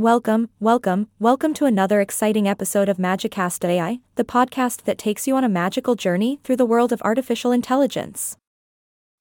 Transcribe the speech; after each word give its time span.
Welcome, 0.00 0.48
welcome, 0.58 1.08
welcome 1.18 1.52
to 1.52 1.66
another 1.66 2.00
exciting 2.00 2.48
episode 2.48 2.88
of 2.88 2.96
Magicast 2.96 3.62
AI, 3.68 4.00
the 4.14 4.24
podcast 4.24 4.84
that 4.84 4.96
takes 4.96 5.26
you 5.26 5.36
on 5.36 5.44
a 5.44 5.48
magical 5.62 5.94
journey 5.94 6.40
through 6.42 6.56
the 6.56 6.64
world 6.64 6.90
of 6.90 7.02
artificial 7.02 7.52
intelligence. 7.52 8.38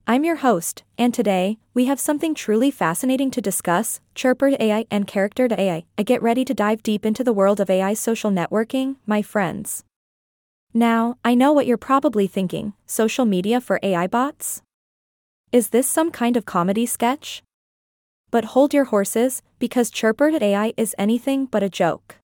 I'm 0.07 0.23
your 0.23 0.37
host, 0.37 0.83
and 0.97 1.13
today, 1.13 1.57
we 1.73 1.87
have 1.87 1.99
something 1.99 2.33
truly 2.33 2.71
fascinating 2.71 3.29
to 3.31 3.41
discuss 3.41 3.99
Chirper 4.15 4.55
AI 4.57 4.85
and 4.89 5.05
Character 5.05 5.49
AI. 5.51 5.83
I 5.97 6.03
get 6.03 6.21
ready 6.21 6.45
to 6.45 6.53
dive 6.53 6.81
deep 6.81 7.05
into 7.05 7.25
the 7.25 7.33
world 7.33 7.59
of 7.59 7.69
AI 7.69 7.93
social 7.93 8.31
networking, 8.31 8.95
my 9.05 9.21
friends. 9.21 9.83
Now, 10.73 11.17
I 11.25 11.35
know 11.35 11.51
what 11.51 11.67
you're 11.67 11.75
probably 11.75 12.25
thinking 12.25 12.71
social 12.85 13.25
media 13.25 13.59
for 13.59 13.81
AI 13.83 14.07
bots? 14.07 14.61
Is 15.51 15.71
this 15.71 15.89
some 15.89 16.09
kind 16.09 16.37
of 16.37 16.45
comedy 16.45 16.85
sketch? 16.85 17.43
But 18.31 18.45
hold 18.45 18.73
your 18.73 18.85
horses, 18.85 19.41
because 19.57 19.89
Chirper.ai 19.89 20.73
is 20.77 20.95
anything 20.97 21.45
but 21.45 21.63
a 21.63 21.69
joke. 21.69 22.15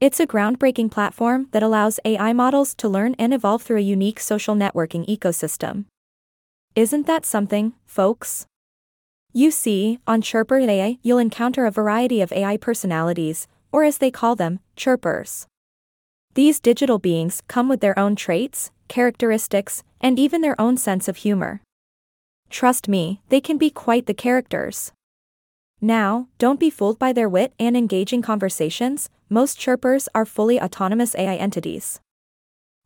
It's 0.00 0.18
a 0.18 0.26
groundbreaking 0.26 0.90
platform 0.90 1.48
that 1.50 1.62
allows 1.62 2.00
AI 2.06 2.32
models 2.32 2.74
to 2.76 2.88
learn 2.88 3.14
and 3.18 3.34
evolve 3.34 3.62
through 3.62 3.76
a 3.76 3.92
unique 3.96 4.18
social 4.18 4.54
networking 4.54 5.06
ecosystem. 5.06 5.84
Isn't 6.74 7.06
that 7.06 7.26
something, 7.26 7.74
folks? 7.84 8.46
You 9.32 9.50
see, 9.50 9.98
on 10.06 10.22
Chirper.ai, 10.22 10.98
you'll 11.02 11.18
encounter 11.18 11.66
a 11.66 11.70
variety 11.70 12.22
of 12.22 12.32
AI 12.32 12.56
personalities, 12.56 13.46
or 13.70 13.84
as 13.84 13.98
they 13.98 14.10
call 14.10 14.34
them, 14.36 14.60
chirpers. 14.74 15.46
These 16.34 16.60
digital 16.60 16.98
beings 16.98 17.42
come 17.46 17.68
with 17.68 17.80
their 17.80 17.98
own 17.98 18.16
traits, 18.16 18.70
characteristics, 18.88 19.82
and 20.00 20.18
even 20.18 20.40
their 20.40 20.58
own 20.60 20.76
sense 20.78 21.08
of 21.08 21.18
humor. 21.18 21.60
Trust 22.48 22.88
me, 22.88 23.20
they 23.28 23.40
can 23.40 23.58
be 23.58 23.68
quite 23.68 24.06
the 24.06 24.14
characters. 24.14 24.92
Now, 25.80 26.28
don't 26.38 26.60
be 26.60 26.68
fooled 26.68 26.98
by 26.98 27.12
their 27.12 27.28
wit 27.28 27.54
and 27.58 27.74
engaging 27.74 28.20
conversations, 28.20 29.08
most 29.30 29.58
chirpers 29.58 30.08
are 30.14 30.26
fully 30.26 30.60
autonomous 30.60 31.14
AI 31.14 31.36
entities. 31.36 32.00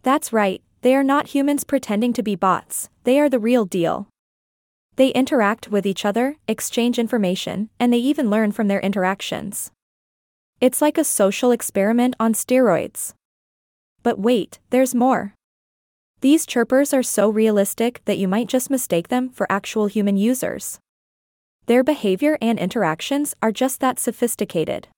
That's 0.03 0.33
right, 0.33 0.63
they 0.83 0.95
are 0.95 1.03
not 1.03 1.29
humans 1.29 1.65
pretending 1.65 2.13
to 2.13 2.23
be 2.23 2.37
bots, 2.37 2.91
they 3.03 3.19
are 3.19 3.29
the 3.29 3.41
real 3.41 3.65
deal. 3.65 4.09
They 4.97 5.09
interact 5.09 5.69
with 5.69 5.87
each 5.87 6.05
other, 6.05 6.37
exchange 6.47 7.01
information, 7.01 7.69
and 7.81 7.93
they 7.93 7.99
even 7.99 8.31
learn 8.31 8.53
from 8.53 8.69
their 8.69 8.81
interactions. 8.81 9.73
It's 10.61 10.81
like 10.81 10.97
a 10.97 11.05
social 11.05 11.51
experiment 11.51 12.15
on 12.21 12.33
steroids. 12.33 13.15
But 14.05 14.21
wait, 14.21 14.61
there's 14.71 14.95
more. 14.95 15.35
These 16.21 16.47
chirpers 16.47 16.95
are 16.95 17.03
so 17.03 17.29
realistic 17.29 18.03
that 18.05 18.19
you 18.19 18.29
might 18.29 18.49
just 18.49 18.71
mistake 18.71 19.09
them 19.09 19.31
for 19.31 19.51
actual 19.51 19.87
human 19.87 20.17
users. 20.17 20.79
Their 21.67 21.83
behavior 21.83 22.37
and 22.43 22.59
interactions 22.59 23.35
are 23.41 23.51
just 23.51 23.81
that 23.81 23.99
sophisticated. 23.99 24.89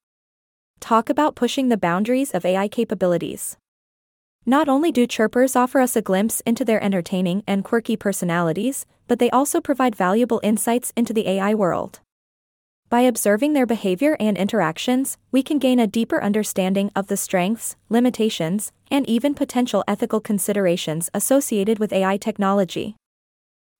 Talk 0.80 1.08
about 1.08 1.36
pushing 1.36 1.68
the 1.68 1.76
boundaries 1.76 2.34
of 2.34 2.44
AI 2.44 2.66
capabilities. 2.66 3.56
Not 4.44 4.68
only 4.68 4.90
do 4.90 5.06
chirpers 5.06 5.54
offer 5.54 5.78
us 5.78 5.94
a 5.94 6.02
glimpse 6.02 6.40
into 6.40 6.64
their 6.64 6.82
entertaining 6.82 7.44
and 7.46 7.62
quirky 7.62 7.96
personalities, 7.96 8.84
but 9.06 9.20
they 9.20 9.30
also 9.30 9.60
provide 9.60 9.94
valuable 9.94 10.40
insights 10.42 10.92
into 10.96 11.12
the 11.12 11.28
AI 11.28 11.54
world. 11.54 12.00
By 12.88 13.02
observing 13.02 13.52
their 13.52 13.66
behavior 13.66 14.16
and 14.18 14.36
interactions, 14.36 15.18
we 15.30 15.44
can 15.44 15.60
gain 15.60 15.78
a 15.78 15.86
deeper 15.86 16.20
understanding 16.20 16.90
of 16.96 17.06
the 17.06 17.16
strengths, 17.16 17.76
limitations, 17.88 18.72
and 18.90 19.08
even 19.08 19.34
potential 19.34 19.84
ethical 19.86 20.20
considerations 20.20 21.10
associated 21.14 21.78
with 21.78 21.92
AI 21.92 22.16
technology. 22.16 22.96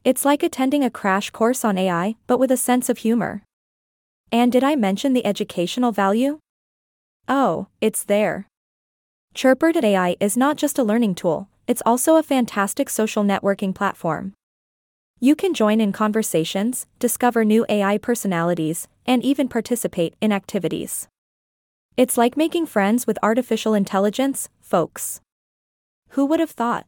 It's 0.06 0.24
like 0.24 0.44
attending 0.44 0.84
a 0.84 0.88
crash 0.88 1.30
course 1.30 1.64
on 1.64 1.76
AI, 1.76 2.14
but 2.28 2.38
with 2.38 2.52
a 2.52 2.56
sense 2.56 2.88
of 2.88 2.98
humor. 2.98 3.42
And 4.30 4.52
did 4.52 4.62
I 4.62 4.76
mention 4.76 5.14
the 5.14 5.26
educational 5.26 5.90
value? 5.90 6.38
Oh, 7.26 7.66
it's 7.80 8.04
there. 8.04 8.46
Chirper.ai 9.34 10.14
is 10.20 10.36
not 10.36 10.56
just 10.58 10.78
a 10.78 10.84
learning 10.84 11.16
tool, 11.16 11.48
it's 11.66 11.82
also 11.84 12.14
a 12.14 12.22
fantastic 12.22 12.88
social 12.88 13.24
networking 13.24 13.74
platform. 13.74 14.34
You 15.18 15.34
can 15.34 15.52
join 15.52 15.80
in 15.80 15.90
conversations, 15.90 16.86
discover 17.00 17.44
new 17.44 17.66
AI 17.68 17.98
personalities, 17.98 18.86
and 19.08 19.24
even 19.24 19.48
participate 19.48 20.14
in 20.20 20.30
activities. 20.30 21.08
It's 21.96 22.16
like 22.16 22.36
making 22.36 22.66
friends 22.66 23.08
with 23.08 23.18
artificial 23.24 23.74
intelligence, 23.74 24.50
folks. 24.60 25.20
Who 26.10 26.26
would 26.26 26.38
have 26.38 26.52
thought? 26.52 26.86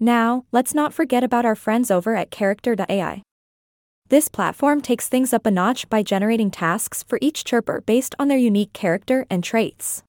Now, 0.00 0.44
let's 0.52 0.74
not 0.74 0.94
forget 0.94 1.24
about 1.24 1.44
our 1.44 1.56
friends 1.56 1.90
over 1.90 2.14
at 2.14 2.30
Character.ai. 2.30 3.22
This 4.08 4.28
platform 4.28 4.80
takes 4.80 5.08
things 5.08 5.32
up 5.32 5.44
a 5.44 5.50
notch 5.50 5.88
by 5.90 6.02
generating 6.02 6.50
tasks 6.50 7.02
for 7.02 7.18
each 7.20 7.44
chirper 7.44 7.82
based 7.84 8.14
on 8.18 8.28
their 8.28 8.38
unique 8.38 8.72
character 8.72 9.26
and 9.28 9.42
traits. 9.42 10.02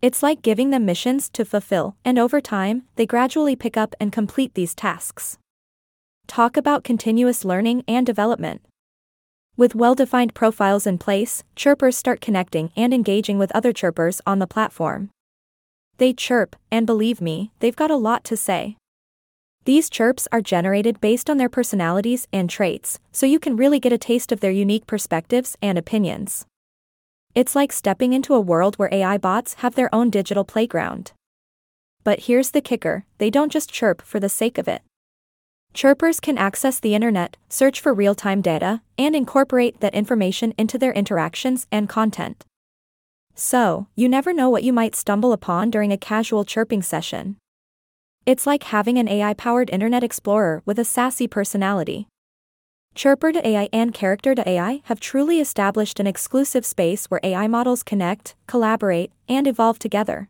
It's 0.00 0.22
like 0.22 0.42
giving 0.42 0.70
them 0.70 0.86
missions 0.86 1.28
to 1.30 1.44
fulfill, 1.44 1.96
and 2.04 2.18
over 2.18 2.40
time, 2.40 2.84
they 2.94 3.06
gradually 3.06 3.56
pick 3.56 3.76
up 3.76 3.96
and 3.98 4.12
complete 4.12 4.54
these 4.54 4.74
tasks. 4.74 5.38
Talk 6.28 6.56
about 6.56 6.84
continuous 6.84 7.44
learning 7.44 7.82
and 7.88 8.06
development. 8.06 8.60
With 9.56 9.74
well 9.74 9.96
defined 9.96 10.34
profiles 10.34 10.86
in 10.86 10.98
place, 10.98 11.42
chirpers 11.56 11.96
start 11.96 12.20
connecting 12.20 12.70
and 12.76 12.94
engaging 12.94 13.38
with 13.38 13.50
other 13.52 13.72
chirpers 13.72 14.20
on 14.24 14.38
the 14.38 14.46
platform. 14.46 15.10
They 15.96 16.12
chirp, 16.12 16.54
and 16.70 16.86
believe 16.86 17.20
me, 17.20 17.50
they've 17.58 17.74
got 17.74 17.90
a 17.90 17.96
lot 17.96 18.22
to 18.24 18.36
say. 18.36 18.76
These 19.68 19.90
chirps 19.90 20.26
are 20.32 20.40
generated 20.40 20.98
based 20.98 21.28
on 21.28 21.36
their 21.36 21.50
personalities 21.50 22.26
and 22.32 22.48
traits, 22.48 22.98
so 23.12 23.26
you 23.26 23.38
can 23.38 23.54
really 23.54 23.78
get 23.78 23.92
a 23.92 23.98
taste 23.98 24.32
of 24.32 24.40
their 24.40 24.50
unique 24.50 24.86
perspectives 24.86 25.58
and 25.60 25.76
opinions. 25.76 26.46
It's 27.34 27.54
like 27.54 27.70
stepping 27.74 28.14
into 28.14 28.32
a 28.32 28.40
world 28.40 28.76
where 28.76 28.88
AI 28.90 29.18
bots 29.18 29.60
have 29.60 29.74
their 29.74 29.94
own 29.94 30.08
digital 30.08 30.42
playground. 30.42 31.12
But 32.02 32.20
here's 32.20 32.52
the 32.52 32.62
kicker 32.62 33.04
they 33.18 33.28
don't 33.28 33.52
just 33.52 33.70
chirp 33.70 34.00
for 34.00 34.18
the 34.18 34.30
sake 34.30 34.56
of 34.56 34.68
it. 34.68 34.80
Chirpers 35.74 36.18
can 36.18 36.38
access 36.38 36.80
the 36.80 36.94
internet, 36.94 37.36
search 37.50 37.78
for 37.78 37.92
real 37.92 38.14
time 38.14 38.40
data, 38.40 38.80
and 38.96 39.14
incorporate 39.14 39.80
that 39.80 39.94
information 39.94 40.54
into 40.56 40.78
their 40.78 40.94
interactions 40.94 41.66
and 41.70 41.90
content. 41.90 42.46
So, 43.34 43.88
you 43.94 44.08
never 44.08 44.32
know 44.32 44.48
what 44.48 44.64
you 44.64 44.72
might 44.72 44.96
stumble 44.96 45.34
upon 45.34 45.68
during 45.68 45.92
a 45.92 45.98
casual 45.98 46.46
chirping 46.46 46.80
session. 46.80 47.36
It's 48.28 48.46
like 48.46 48.64
having 48.64 48.98
an 48.98 49.08
AI 49.08 49.32
powered 49.32 49.70
Internet 49.70 50.04
Explorer 50.04 50.62
with 50.66 50.78
a 50.78 50.84
sassy 50.84 51.26
personality. 51.26 52.08
Chirper 52.94 53.32
to 53.32 53.48
AI 53.48 53.70
and 53.72 53.94
Character 53.94 54.34
to 54.34 54.46
AI 54.46 54.82
have 54.84 55.00
truly 55.00 55.40
established 55.40 55.98
an 55.98 56.06
exclusive 56.06 56.66
space 56.66 57.06
where 57.06 57.22
AI 57.22 57.46
models 57.46 57.82
connect, 57.82 58.36
collaborate, 58.46 59.12
and 59.30 59.46
evolve 59.46 59.78
together. 59.78 60.28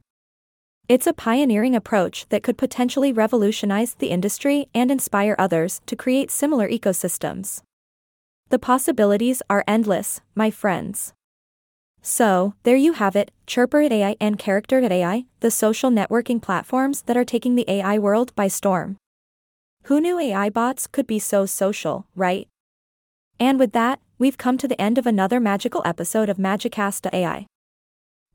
It's 0.88 1.08
a 1.08 1.12
pioneering 1.12 1.74
approach 1.74 2.28
that 2.28 2.44
could 2.44 2.56
potentially 2.56 3.12
revolutionize 3.12 3.96
the 3.96 4.10
industry 4.10 4.68
and 4.72 4.92
inspire 4.92 5.34
others 5.36 5.80
to 5.86 5.96
create 5.96 6.30
similar 6.30 6.68
ecosystems. 6.68 7.62
The 8.50 8.60
possibilities 8.60 9.42
are 9.50 9.64
endless, 9.66 10.20
my 10.36 10.52
friends. 10.52 11.14
So, 12.10 12.54
there 12.62 12.74
you 12.74 12.94
have 12.94 13.16
it 13.16 13.32
Chirper.ai 13.46 14.16
and 14.18 14.38
Character.ai, 14.38 15.26
the 15.40 15.50
social 15.50 15.90
networking 15.90 16.40
platforms 16.40 17.02
that 17.02 17.18
are 17.18 17.24
taking 17.24 17.54
the 17.54 17.70
AI 17.70 17.98
world 17.98 18.34
by 18.34 18.48
storm. 18.48 18.96
Who 19.84 20.00
knew 20.00 20.18
AI 20.18 20.48
bots 20.48 20.86
could 20.86 21.06
be 21.06 21.18
so 21.18 21.44
social, 21.44 22.06
right? 22.16 22.48
And 23.38 23.58
with 23.58 23.72
that, 23.72 24.00
we've 24.18 24.38
come 24.38 24.56
to 24.56 24.66
the 24.66 24.80
end 24.80 24.96
of 24.96 25.06
another 25.06 25.38
magical 25.38 25.82
episode 25.84 26.30
of 26.30 26.38
Magicast.ai. 26.38 27.44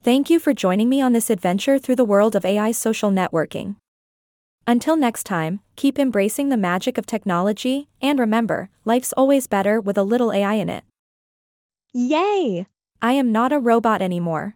Thank 0.04 0.30
you 0.30 0.40
for 0.40 0.54
joining 0.54 0.88
me 0.88 1.02
on 1.02 1.14
this 1.14 1.32
adventure 1.32 1.80
through 1.80 1.96
the 1.96 2.06
world 2.06 2.36
of 2.36 2.46
AI 2.46 2.74
social 2.74 3.10
networking. 3.10 3.78
Until 4.68 4.96
next 4.96 5.24
time, 5.24 5.62
keep 5.76 5.98
embracing 5.98 6.50
the 6.50 6.58
magic 6.58 7.00
of 7.00 7.08
technology, 7.08 7.88
and 8.04 8.20
remember, 8.20 8.70
life's 8.86 9.14
always 9.14 9.48
better 9.48 9.82
with 9.82 9.98
a 9.98 10.04
little 10.04 10.32
AI 10.32 10.54
in 10.54 10.70
it. 10.70 10.84
Yay! 11.92 12.68
I 13.04 13.12
am 13.12 13.34
not 13.34 13.52
a 13.52 13.60
robot 13.60 14.02
anymore. 14.02 14.56